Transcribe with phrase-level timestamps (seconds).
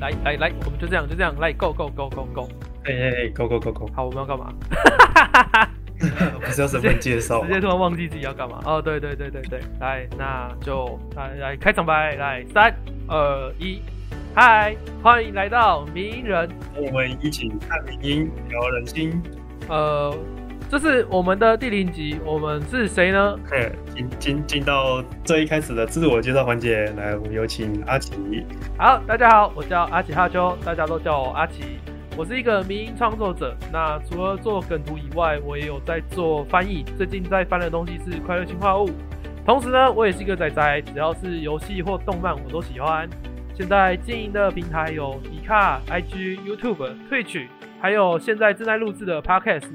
[0.00, 2.48] 来来来，我们就这样就这样来，Go Go Go Go Go。
[2.84, 3.90] 哎哎哎，Go Go Go Go。
[3.94, 4.52] 好，我们要干嘛？
[5.98, 8.60] 不是要身份介绍直接突然忘记自己要干嘛。
[8.64, 12.72] 哦，对对对对对，来，那就来来开场白，来三
[13.08, 13.82] 二一，
[14.32, 16.48] 嗨，欢迎来到名人。
[16.76, 19.20] 我们一起看名音，聊人心。
[19.68, 20.16] 呃，
[20.70, 23.38] 这是我们的第零集，我们是谁呢？
[23.50, 28.12] 嘿，进进进到最一开始的自我介绍环节，来，我们有请阿奇。
[28.76, 31.78] 好，大家好，我叫阿奇哈秋，大家都叫我阿奇。
[32.18, 36.84] 我是一个民音创作者，那除了做梗图以外，我也有在做翻译。
[36.98, 38.88] 最近在翻的东西是《快乐氰化物》，
[39.46, 43.08] 同时呢，我也是一个仔仔，只要是游戏或动漫我都喜欢。
[43.54, 47.46] 现在经营的平台有迪卡、IG、YouTube、Twitch，
[47.80, 49.70] 还有现在正在录制的 Podcast。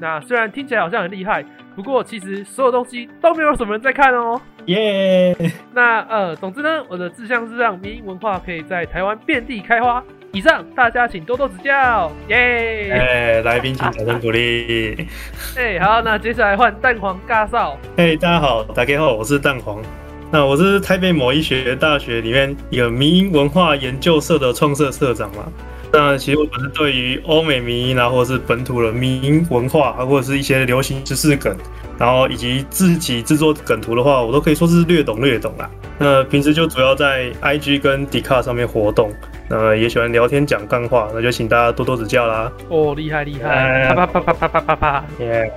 [0.00, 1.44] 那虽然听起来好像很厉害，
[1.76, 4.40] 不过其实所有东西都没有什么人在看哦。
[4.66, 5.36] 耶！
[5.74, 10.02] 那呃，总之呢，我的志向是让民音文化可以在台湾遍地开花。
[10.32, 12.90] 以上，大家请多多指教，耶！
[12.92, 15.06] 哎，来宾请掌声鼓励。
[15.58, 17.76] 哎，好，那接下来换蛋黄尬少。
[17.96, 19.82] 嘿，大家好，大家好，我是蛋黄。
[20.30, 25.44] 那我是台北某医学大学里面一个民音文化研究社的创社社长嘛。
[25.92, 31.56] 那其实我本身对于欧美民音啊，或者是本土的民音文化啊，或者是一些流行知识梗，
[31.98, 35.68] 然后以及自己制作梗图的话，我都可以说是略懂略懂啦。
[35.98, 39.12] 那平时就主要在 IG 跟 d 卡上面活动。
[39.52, 42.50] 那也喜欢聊天讲干话，那就请大家多多指教啦。
[42.68, 43.92] 哦，厉害厉害！
[43.92, 45.04] 啪啪啪啪啪啪啪啪！
[45.18, 45.52] 耶，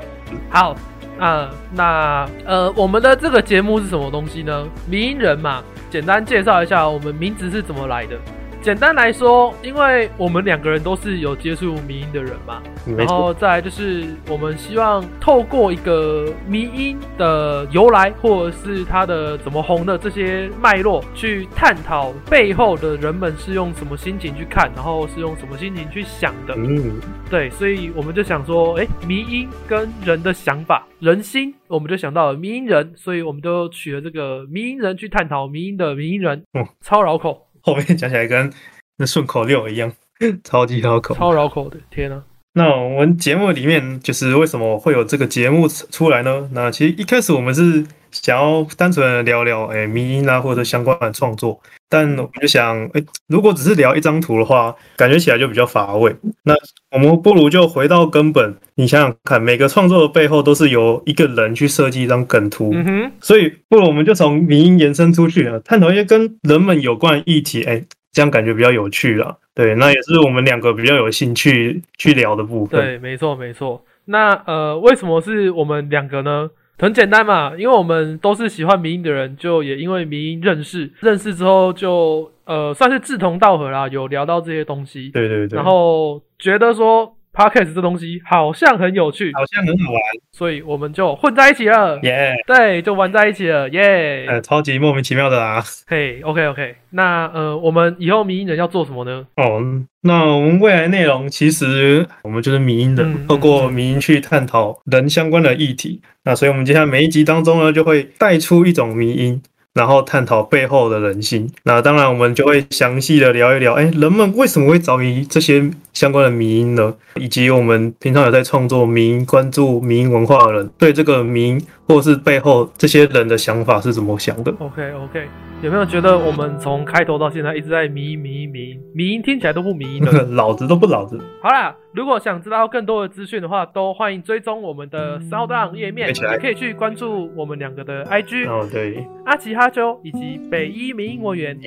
[0.49, 0.75] 好，
[1.19, 4.67] 啊，那呃，我们的这个节目是什么东西呢？
[4.89, 8.17] 名人嘛，简单介绍一下我们名字是怎么来的。
[8.63, 12.63] 简单来说，因为我们两个人都是有接触迷音的人嘛，
[12.97, 26.55] 然后再来就是我们希望透过一个迷音的由来，或者是它的怎么红的这些脉络，去探讨背后的人们是用什么心情去看，然后是用什么心情去想的。
[26.55, 36.45] 嗯，对，所以我们就想说，哎，迷音跟人的想法、人心，我们就想到了迷音人，所以我们就取了这个迷音人去探讨迷音的迷音人。
[36.53, 37.49] 嗯，超绕口。
[37.63, 38.51] 后面讲起来跟
[38.97, 39.91] 那顺口溜一样，
[40.43, 42.21] 超级绕口，超绕口的，天呐！
[42.53, 46.47] 那我们节目里面就是为什么会有这个节目出来呢？
[46.53, 51.59] 那其实一开始我们是想要单纯的聊聊哎迷音啊或者相关的创作，
[51.89, 56.15] 但我们就想哎如果只是聊一张图的话，感觉起来就比较乏味。
[56.43, 56.53] 那
[56.91, 62.73] 我们不如就回到根本，你想想看，每个创作的背后都是由一个人去设计一张梗图，
[63.19, 67.83] 所以不如我们就从迷音延伸出去啊，探讨一些跟人们有关的议题，哎。
[68.15, 72.79] 这样感觉比较有趣了，对，那也是我们两个比较有兴趣去聊的部分。
[72.79, 73.83] 对，没错，没错。
[74.05, 76.47] 那呃，为什么是我们两个呢？
[76.77, 85.09] 很简单嘛，因为我们都是喜欢民音的人，就也因为民音认识，认识之后就呃算是志同道合啦，有聊到这些东西。
[85.09, 85.55] 对对对。
[85.55, 87.15] 然后觉得说。
[87.33, 90.01] Podcast 这东西好像很有趣，好像很好玩，
[90.31, 91.99] 所以我们就混在一起了。
[92.03, 93.67] 耶，对，就玩在一起了。
[93.69, 95.63] 耶，呃，超级莫名其妙的啊。
[95.87, 99.25] 嘿，OK OK，那呃，我们以后迷音人要做什么呢？
[99.37, 99.59] 哦，
[100.01, 106.01] 那我们未来内容其实我们就是迷音人，透过迷音去探讨人相关的议题。
[106.25, 109.41] 那所以我们接下来每一集当中呢，就会带出一种迷音。
[109.73, 116.93] 然后探讨背后的人性，那当然我们就会详细的聊一聊，哎，人们为什么会着迷这些相关的民音呢？
[117.15, 125.27] 以及我们平常有在创作民音、关注民音文化的人，对这个民或是背后这些人的想法是怎么想的？OK OK。
[125.61, 131.17] 有没有觉得我们从开头到现在一直在迷迷迷迷，听起来都不迷的， 老子都不老子。
[131.41, 141.57] 好啦，如果想知道更多的资讯的话，都欢迎追踪我们的 Sound 页面，也可以去关注我们两个的 IG 哦，对，阿奇哈啾以及北一民文员。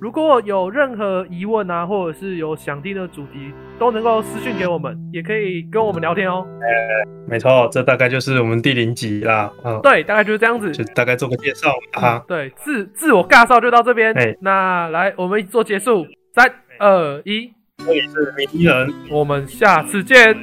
[0.00, 6.44] 如果有任何疑问啊，或者是有想听的主题，都能够私讯给我们，也可以跟我们聊天哦。
[7.30, 9.50] 没错，这大概就是我们第零集啦。
[9.64, 12.20] 嗯，对，大概就是这样子，就大概做个介绍啊。
[12.26, 13.22] 对，自自我。
[13.30, 16.04] 介绍就到这边，那来我们做结束，
[16.34, 20.36] 三二一，这里是鸣人，我们下次见。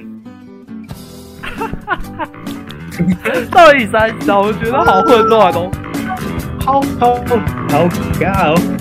[3.52, 5.70] 到底三小，我觉得好混乱哦，
[6.66, 7.16] 好好
[7.70, 7.88] 好
[8.18, 8.77] 搞。